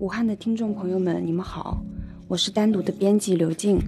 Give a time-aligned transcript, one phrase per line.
[0.00, 1.78] 武汉的听众朋友们，你们好，
[2.26, 3.78] 我是单独的编辑刘静。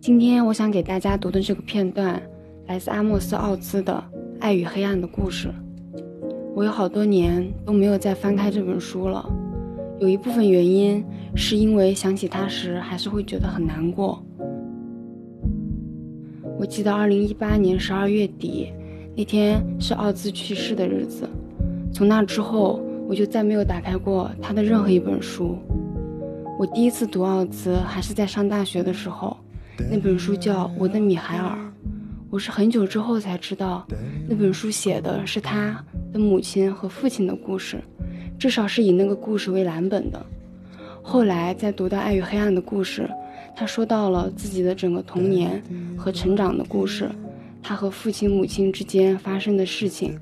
[0.00, 2.22] 今天我想给大家读的这个片段，
[2.68, 3.92] 来自阿莫斯·奥兹的
[4.38, 5.48] 《爱与黑暗的故事》。
[6.54, 9.28] 我有好多年都没有再翻开这本书了，
[9.98, 11.04] 有一部分原因
[11.34, 14.22] 是因为想起它时还是会觉得很难过。
[16.56, 18.72] 我记得二零一八年十二月底
[19.16, 21.28] 那天是奥兹去世的日子，
[21.92, 25.56] 从那之后我就再没有打开过他的任何一本书。
[26.58, 29.36] 我第一次读奥兹还是在上大学的时候，
[29.90, 31.56] 那本书叫《我的米海尔》，
[32.30, 33.86] 我是很久之后才知道
[34.28, 36.18] 那本书写的是他的。
[36.18, 37.78] 母亲和父亲的故事，
[38.38, 40.24] 至少是以那个故事为蓝本的。
[41.02, 43.02] 后来在读到《爱与黑暗的故事》，
[43.54, 45.62] 他说到了自己的整个童年
[45.96, 47.08] 和成长的故事，
[47.62, 50.18] 他和父亲、母亲之间发生的事情，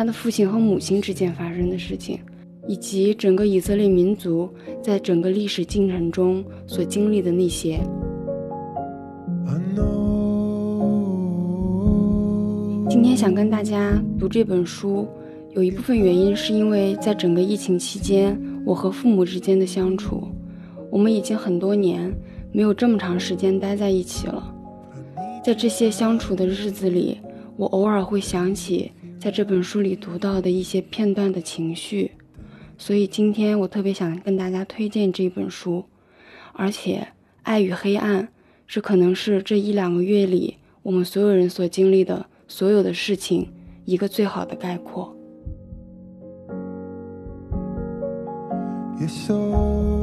[0.00, 2.18] 他的父亲和母亲之间发生的事情，
[2.66, 4.48] 以及整个以色列民族
[4.80, 7.78] 在整个历史进程中所经历的那些。
[12.88, 15.06] 今天想跟大家读这本书。
[15.50, 20.26] 有一部分原因是因为在整个疫情期间，我和父母之间的相处，
[20.90, 22.10] 我们已经很多年
[22.52, 24.50] 没有这么长时间待在一起了。
[25.44, 27.20] 在这些相处的日子里，
[27.58, 28.90] 我偶尔会想起
[29.20, 32.12] 在这本书里读到的一些片段的情绪，
[32.78, 35.84] 所以今天我特别想跟大家推荐这本书。
[36.54, 37.00] 而且，
[37.42, 38.24] 《爱与黑暗》
[38.66, 43.52] 是可能是这一两个月里我们所有人所经历的所有的事情
[43.84, 45.14] 一个最好的概括。
[48.98, 49.99] 嗯，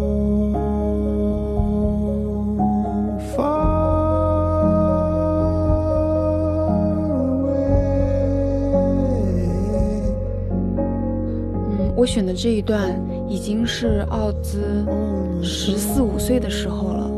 [11.98, 12.95] 我选的这一段
[13.28, 14.86] 已经是奥兹
[15.42, 17.12] 十四五岁的时候了。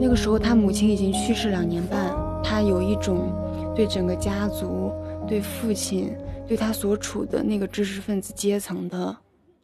[0.00, 2.12] 那个时候，他母亲已经去世两年半，
[2.42, 3.32] 他有一种
[3.72, 4.90] 对整个家族、
[5.28, 6.12] 对父亲、
[6.48, 9.16] 对他所处的那个知识分子阶层的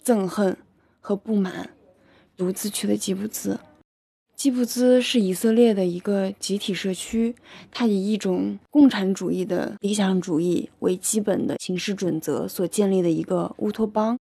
[0.05, 0.57] 憎恨。
[1.01, 1.71] 和不满，
[2.37, 3.61] 独自去了基布兹。
[4.35, 7.37] 基布兹是以色列的一个集体社区，
[7.71, 14.19] 它以一种共产主义的理想主义为基本的行事准则所建立的一个乌托邦。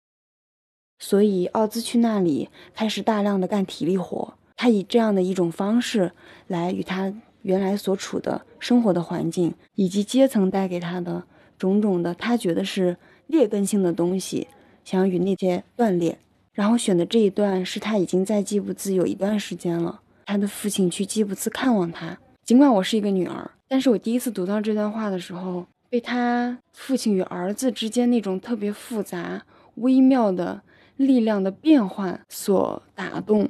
[1.00, 4.34] 所以，奥兹去那里开始大量的干体力活。
[4.56, 6.14] 他以这样的一种方式
[6.48, 11.24] 来与他原来所处的生活的环境以及阶层带给他的
[11.60, 12.96] 种种的他觉得是
[13.28, 14.48] 劣根性的东西，
[14.86, 16.18] 想要与那些断裂。
[16.54, 22.18] 然后选的这一段是他已经在吉布兹有一段时间了，他的父亲去吉布兹看望他。
[22.46, 29.44] 尽管我是一个女儿，但是我第一次读到这段话的时候，被他父亲与儿子之间那种特别复杂、
[29.76, 30.62] 微妙的
[30.98, 33.50] 力量的变换所打动。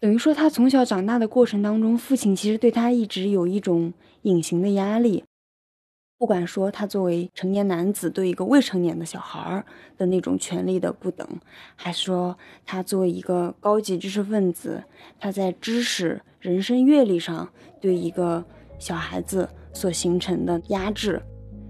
[0.00, 3.92] 等于说，他从小长大的过程当中，父亲其实对他一直有一种
[4.22, 5.24] 隐形的压力。
[6.16, 9.64] 不管说他作为成年男子对一个未成年的小孩儿
[9.96, 11.26] 的那种权利的不等，
[11.76, 14.82] 还是说他作为一个高级知识分子，
[15.20, 17.48] 他在知识、人生阅历上
[17.80, 18.44] 对一个
[18.78, 21.22] 小孩子所形成的压制，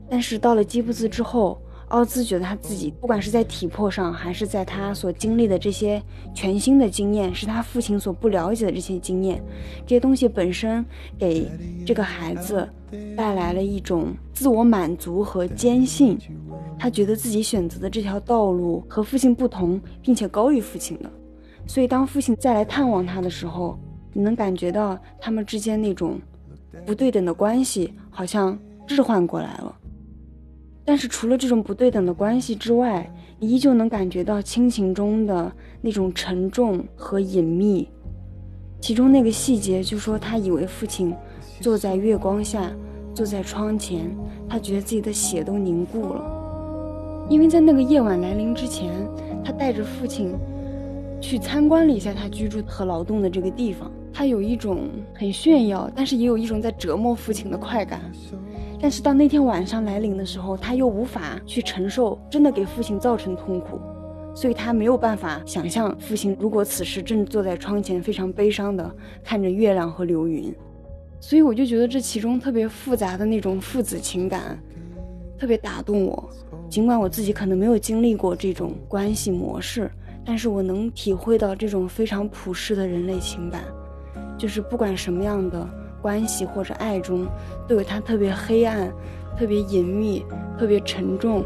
[0.08, 1.60] 但是到了基布兹之后。
[1.88, 6.02] 奥兹觉得他自己不管是在体魄上，还是在他所经历的这些
[6.34, 9.42] 全新的经验，是他父亲所不了解的这些经验，
[9.86, 10.84] 这些东西本身
[11.18, 11.50] 给
[11.86, 12.68] 这个孩子
[13.16, 16.18] 带来了一种自我满足和坚信。
[16.78, 21.10] 他觉得自己选择的这条道路和父亲不同，并且高于父亲的。
[21.66, 23.78] 所以当父亲再来探望他的时候，
[24.12, 26.20] 你能感觉到他们之间那种
[26.86, 29.74] 不对等的关系好像置换过来了。
[30.88, 37.86] 但是除了这种不对等的关系之外，你依旧能感觉到亲情中的那种沉重和隐秘。
[38.80, 41.14] 其中那个细节，就说他以为父亲
[41.60, 42.72] 坐在月光下，
[43.14, 44.10] 坐在窗前，
[44.48, 47.26] 他觉得自己的血都凝固了。
[47.28, 48.90] 因为在那个夜晚来临之前，
[49.44, 50.34] 他带着父亲
[51.20, 58.10] 去参观了一下他居住和劳动的这个地方，他有一种很炫耀，但是也有一种在折磨父亲的快感。
[58.80, 63.80] 但是当那天晚上来临的时候，他又无法去承受真的给父亲造成痛苦，
[64.34, 68.88] 所以他没有办法想象父亲如果此时正坐在窗前，非常悲伤的
[69.24, 70.54] 看着月亮和流云。
[71.20, 74.56] 所以我就觉得这其中特别复杂的那种父子情感，
[75.36, 76.30] 特别打动我。
[76.70, 79.90] 尽管我自己可能没有经历过这种关系模式，
[80.24, 83.64] 但是我能体会到这种非常普世的人类情感，
[84.38, 85.68] 就是不管什么样的。
[86.00, 87.26] 关系或者爱中，
[87.66, 88.92] 都有它特别黑暗、
[89.36, 90.24] 特别隐秘、
[90.58, 91.44] 特别沉重，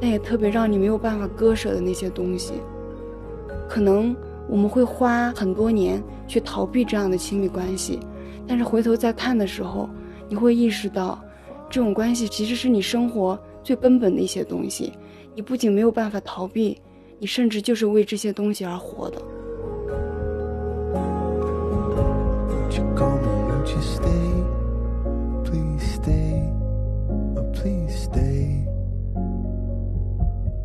[0.00, 2.54] 但也特别让你没有办法割舍的那些东西。
[3.68, 4.14] 可能
[4.48, 7.98] 我们会花很多年去逃避这样的亲密关系，
[8.46, 9.88] 但是回头再看的时候，
[10.28, 11.18] 你会意识到，
[11.70, 14.92] 这种关系其实是你生活最根本的一些东西。
[15.34, 16.80] 你不仅没有办法逃避，
[17.18, 19.20] 你甚至就是为这些东西而活的。
[27.64, 28.68] Please stay.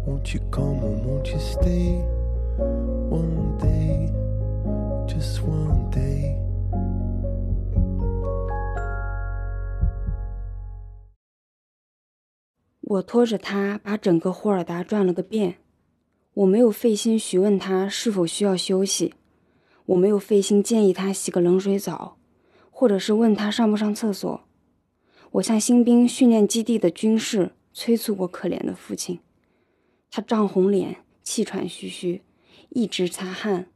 [0.06, 2.04] Won't you come and won't you stay?
[3.08, 4.12] One day
[5.08, 6.36] just one day.
[12.82, 15.56] 我拖着他把整个霍尔达转了个遍
[16.34, 19.14] 我没有费心询问他是否需要休息
[19.86, 22.18] 我没有费心建议他洗个冷水澡
[22.72, 24.49] 或者是问他上不上厕所
[25.34, 29.20] 我向新兵训练基地的军士催促过可怜的父亲，
[30.10, 32.24] 他涨红脸，气喘吁吁，
[32.70, 33.68] 一直擦汗，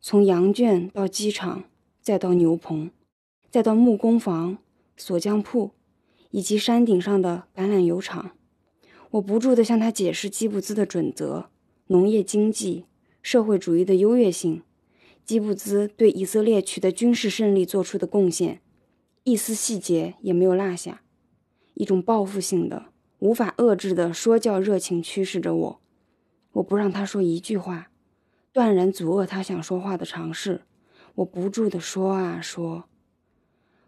[0.00, 1.64] 从羊圈到机场，
[2.02, 2.90] 再到牛棚，
[3.48, 4.58] 再到木工房、
[4.96, 5.70] 锁匠铺，
[6.32, 8.32] 以及山顶上的橄榄油厂。
[9.12, 11.48] 我不住地向他解释基布兹的准则、
[11.86, 12.86] 农业经济、
[13.22, 14.62] 社会主义的优越性，
[15.24, 18.60] 基布兹对以色列取得军事胜利做出的贡献，
[19.28, 21.02] 一丝细节也没有落下。
[21.74, 22.86] 一种报复性的、
[23.18, 25.80] 无法遏制的说教热情驱使着我。
[26.52, 27.90] 我不让他说一句话，
[28.52, 30.62] 断然阻遏他想说话的尝试。
[31.16, 32.84] 我不住地说啊说。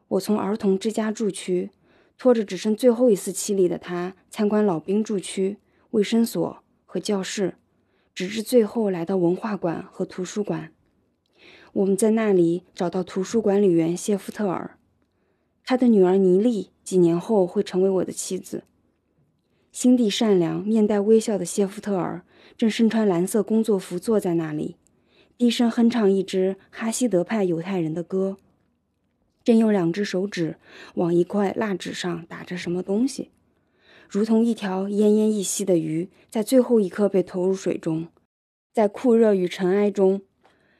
[0.08, 1.70] 我从儿童之家住区。
[2.16, 5.58] 拖着只剩最后一丝气力的他，参观老兵住区、
[5.90, 7.54] 卫生所和教室，
[8.12, 10.72] 直至最后来到文化馆和图书馆。
[11.74, 14.77] 我们在那里找到图书管理员谢夫特尔，
[15.68, 18.64] 他的女儿妮丽几年后会成为我的妻子。
[19.70, 22.24] 心地善良、面带微笑的谢夫特尔
[22.56, 24.76] 正身穿蓝色工作服坐在那里，
[25.36, 28.38] 低声哼唱一支哈希德派犹太人的歌。
[29.44, 30.56] 正用两只手指
[30.94, 33.28] 往一块蜡纸上打着什么东西，
[34.08, 38.08] 如同一条奄奄一息的鱼，在最后一刻被投入水中，
[38.72, 40.22] 在酷热与尘埃中，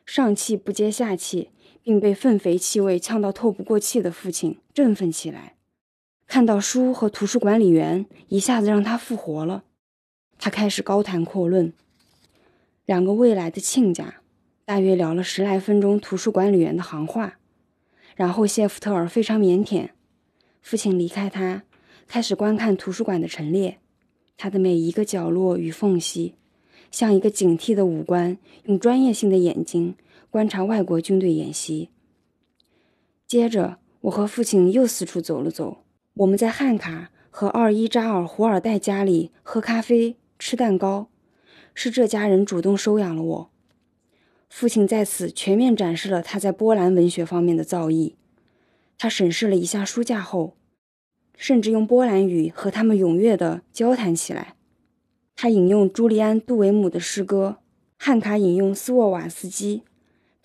[0.07, 1.51] 上气不接下气，
[1.89, 5.55] 并被粪肥气味呛到透不过气的父亲振奋起来。
[6.27, 9.65] 看到书和图书管理员，一下子让他复活了。
[10.39, 11.73] 他开始高谈阔论，
[12.85, 14.17] 两个未来的亲家，
[14.67, 17.39] 大约聊了十来分钟图书管理员的行话。
[18.15, 19.89] 然后谢夫特尔非常腼腆，
[20.61, 21.63] 父亲离开他，
[22.07, 23.79] 开始观看图书馆的陈列，
[24.37, 26.35] 他的每一个角落与缝隙，
[26.91, 29.95] 像一个警惕的五官，用专业性的眼睛
[30.31, 31.91] 观察外国军队演习。
[33.27, 35.85] 接着，我和父亲又四处走了走，
[36.15, 41.09] 我们在汉卡和二伊扎尔胡尔代家里喝咖啡、吃蛋糕，
[41.75, 43.51] 是这家人主动收养了我。
[44.49, 48.15] 父亲在此全面展示了他在波兰文学方面的造诣。
[48.97, 50.57] 他审视了一下书架后，
[51.37, 54.55] 甚至用波兰语和他们踊跃地交谈起来。
[55.37, 57.59] 他引用朱利安·杜维姆的诗歌，
[57.97, 59.83] 汉卡引用斯沃瓦斯基。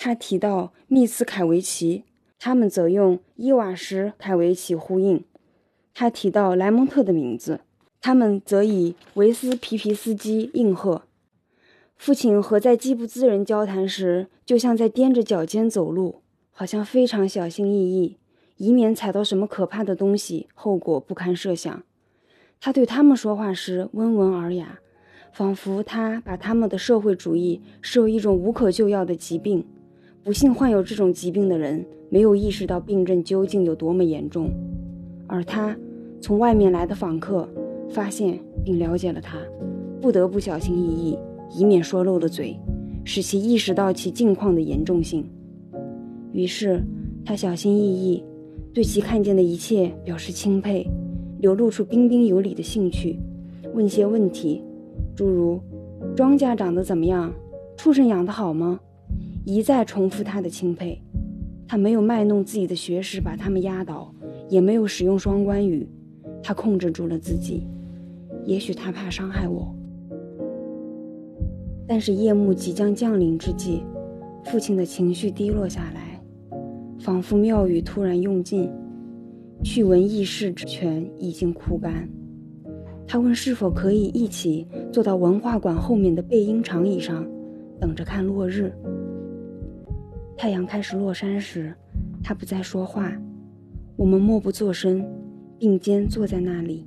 [0.05, 2.03] 他提到密斯凯维奇，
[2.37, 5.23] 他们则用伊瓦什凯维奇呼应。
[5.93, 7.61] 他提到莱蒙特的名字，
[8.01, 11.03] 他们则以维斯皮皮斯基应和。
[11.95, 18.17] 父亲和在基布兹人交谈时，就像在踮着脚尖走路，好像非常小心翼翼，
[18.57, 21.81] 以免踩到什么可怕的东西，后果不堪设想。
[22.59, 24.81] 他对他们说话时温文尔雅，
[25.31, 29.65] 仿佛他把他们的社会主义视为一种无可救药的疾病。
[30.23, 34.49] 不幸患有这种疾病的人没有意识到病症究竟有多么严重，
[35.27, 35.75] 而他
[36.21, 37.45] 从外面来的访客
[37.89, 39.37] 发现并了解了他，
[39.99, 41.17] 不得不小心翼翼。
[41.55, 42.57] 以免说漏了嘴，
[43.03, 45.23] 使其意识到其境况的严重性。
[46.31, 46.81] 于是，
[47.25, 48.23] 他小心翼翼，
[48.73, 50.87] 对其看见的一切表示钦佩，
[51.39, 53.19] 流露出彬彬有礼的兴趣，
[53.75, 54.63] 问些问题，
[55.15, 55.59] 诸如
[56.15, 57.31] ：“庄稼长得怎么样？
[57.75, 58.79] 畜生养得好吗？”
[59.45, 61.01] 一再重复他的钦佩。
[61.67, 64.13] 他没有卖弄自己的学识把他们压倒，
[64.49, 65.87] 也没有使用双关语。
[66.43, 67.65] 他控制住了自己。
[68.45, 69.73] 也许他怕伤害我。
[71.87, 73.83] 但是夜幕即将降临之际，
[74.43, 76.21] 父亲的情绪低落下来，
[76.99, 78.69] 仿佛妙语突然用尽，
[79.63, 82.07] 趣闻轶事之泉已经枯干。
[83.07, 87.25] 他问是否可以一起坐到文化馆后面的背阴长椅上，
[87.79, 88.73] 等着看落日。
[90.35, 91.73] 太阳开始落山时，
[92.21, 93.11] 他不再说话，
[93.95, 95.05] 我们默不作声，
[95.57, 96.85] 并肩坐在那里。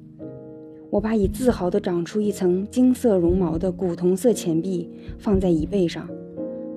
[0.90, 6.08] 我把已自豪地长出一层金色绒毛的古铜色钱币放在椅背上，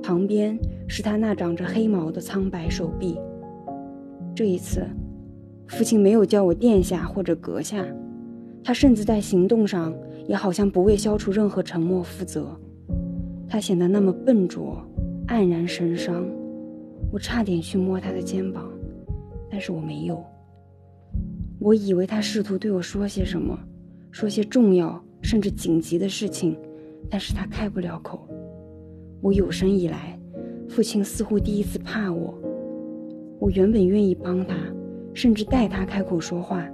[0.02, 0.58] 旁边
[0.88, 3.18] 是他那长着黑毛的苍白手臂。
[4.36, 4.86] 这一次，
[5.68, 7.86] 父亲没有叫我殿下或者阁下，
[8.64, 9.94] 他甚至在行动上
[10.28, 12.58] 也好像不为消除任何沉默负责。
[13.48, 14.82] 他显得那么笨拙，
[15.28, 16.26] 黯然神伤。
[17.12, 18.70] 我差点去摸他的肩膀，
[19.50, 20.24] 但是我没有。
[21.60, 23.58] 我以为他试图对我说些什么，
[24.12, 26.58] 说些重要甚至紧急的事情，
[27.10, 28.28] 但是他开不了口。
[29.22, 30.18] 我有生以来，
[30.70, 32.34] 父亲似乎第一次怕我。
[33.40, 34.56] 我原本愿意帮他，
[35.14, 36.66] 甚至带他开口说话，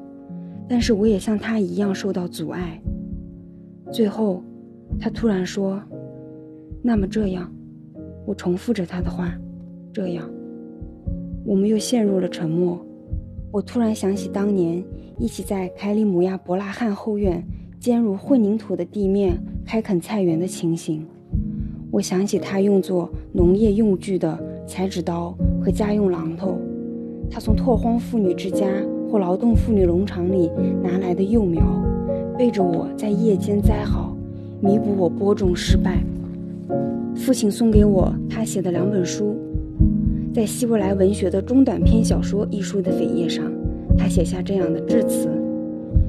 [0.68, 2.82] 但是我也像他一样受到阻碍。
[3.92, 4.44] 最后，
[5.00, 5.82] 他突然说
[6.84, 7.52] ：“那么这样。”
[8.26, 9.32] 我重复着他的话
[9.96, 10.30] ：“这样。”
[11.48, 12.78] 我们又陷入了沉默。
[13.52, 14.84] 我突然想起当年
[15.18, 17.42] 一起在凯里姆亚伯拉罕后院
[17.80, 21.06] 坚如混凝土的地面开垦菜园的情形。
[21.92, 24.38] 我想起他用作农业用具的
[24.68, 26.58] 裁纸刀和家用榔头，
[27.30, 28.68] 他从拓荒妇女之家
[29.10, 30.52] 或劳动妇女农场里
[30.84, 31.64] 拿来的幼苗，
[32.38, 34.14] 背着我在夜间栽好，
[34.60, 36.04] 弥补我播种失败。
[37.16, 39.38] 父亲送给我他写的两本书。
[40.36, 43.50] 在希伯来文学的中短篇小说一书的扉页上，
[43.98, 45.30] 他写下这样的致辞：“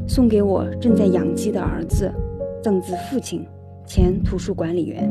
[0.09, 2.11] 送给我正在养鸡的儿子，
[2.61, 3.47] 赠自父亲，
[3.87, 5.09] 前图书管理员。”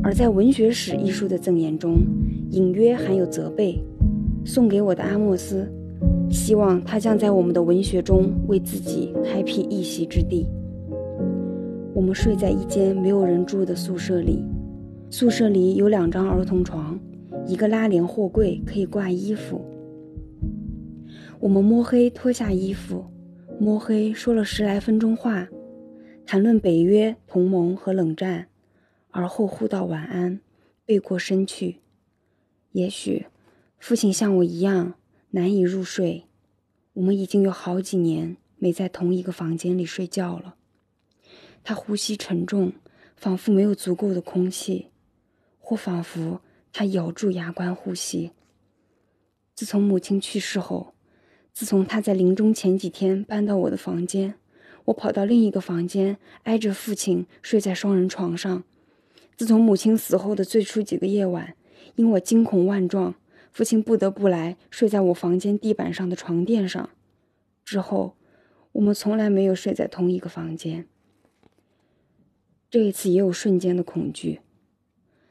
[0.00, 1.96] 而在文学史一书的赠言中，
[2.50, 3.82] 隐约含有责备
[4.46, 5.68] ：“送给我的阿莫斯，
[6.30, 10.46] 希望他将在我们的文学中为自己开辟一席之地。”
[11.92, 14.44] 我们睡在一间没有人住的宿舍里，
[15.10, 16.96] 宿舍里有两张儿童床。
[17.46, 19.64] 一个拉帘货柜可以挂衣服。
[21.40, 23.04] 我们摸黑脱下衣服，
[23.60, 25.48] 摸黑说了十来分钟话，
[26.24, 28.48] 谈论北约同盟和冷战，
[29.10, 30.40] 而后互道晚安，
[30.86, 31.80] 背过身去。
[32.72, 33.26] 也许，
[33.78, 34.94] 父亲像我一样
[35.30, 36.24] 难以入睡。
[36.94, 40.54] 我们已经有好几年没在同一个房间里睡觉了。
[41.62, 42.72] 他呼吸沉重，
[43.16, 44.86] 仿佛没有足够的空气，
[45.58, 46.40] 或仿佛。
[46.76, 48.32] 他咬住牙关呼吸。
[49.54, 50.92] 自从母亲去世后，
[51.52, 54.34] 自从他在临终前几天搬到我的房间，
[54.86, 58.64] 我跑到另一个房间挨着父亲睡在双人床上。
[59.36, 61.54] 自从母亲死后的最初几个夜晚，
[61.94, 63.14] 因我惊恐万状，
[63.52, 66.90] 父亲不得不来睡在我房间地板上的床垫上。
[67.64, 68.16] 之后，
[68.72, 70.88] 我们从来没有睡在同一个房间。
[72.68, 74.40] 这一次也有瞬间的恐惧。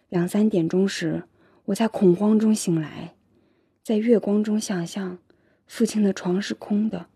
[0.08, 1.24] 两三点钟时。
[1.66, 3.16] 我在恐慌中醒来，
[3.82, 5.18] 在月光中想象，
[5.66, 7.08] 父亲的床是空的，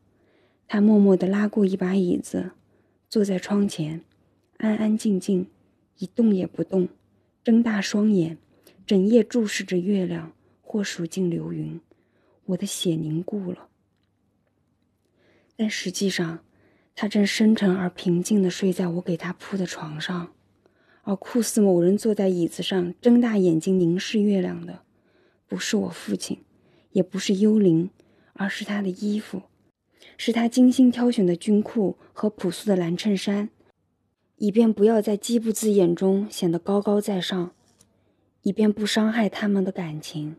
[0.68, 2.52] 他默默地拉过一把椅子，
[3.10, 4.06] 坐在窗前，
[4.58, 5.48] 安安静静，
[5.98, 6.88] 一动也不动，
[7.44, 8.38] 睁大双眼，
[8.86, 11.82] 整夜注视着月亮或数尽流云。
[12.46, 13.68] 我的血凝固了，
[15.58, 16.40] 但实际上，
[16.96, 20.32] 他正深沉而平静地睡在我给他铺的床上。
[21.08, 24.82] 而酷似某人坐在椅子上，睁大眼睛凝视月亮的，
[25.48, 26.44] 不是我父亲，
[26.92, 27.90] 也不是幽灵，
[28.34, 29.44] 而是他的衣服，
[30.18, 33.48] 是他精心挑选的军裤和朴素的蓝衬衫，
[34.36, 37.52] 以便不要在饥不自眼中显得高高在上，
[38.42, 40.36] 以便不伤害他们的感情。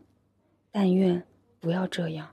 [0.71, 1.23] 但愿
[1.59, 2.29] 不要这样。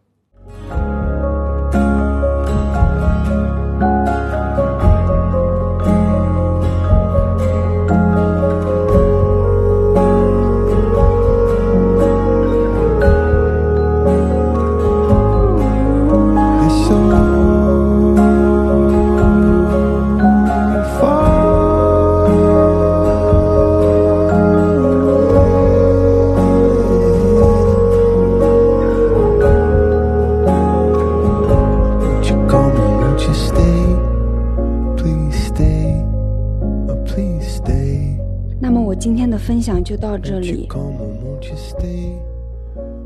[39.97, 40.69] 到这里，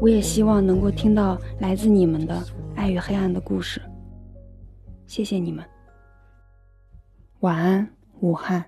[0.00, 2.42] 我也希望能够听到来自你们的
[2.74, 3.80] 爱与黑暗的故事。
[5.06, 5.64] 谢谢你们，
[7.40, 7.88] 晚安，
[8.20, 8.64] 武汉。